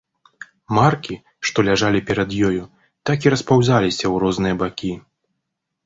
Маркі, 0.77 1.15
што 1.51 1.65
ляжалі 1.67 2.01
перад 2.09 2.29
ёю, 2.49 2.63
так 3.11 3.17
і 3.31 3.35
распаўзаліся 3.37 4.05
ў 4.13 4.27
розныя 4.27 4.55
бакі. 4.65 4.93